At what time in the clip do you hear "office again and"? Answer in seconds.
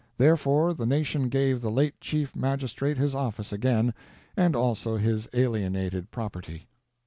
3.13-4.55